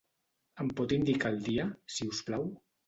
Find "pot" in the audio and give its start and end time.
0.79-0.95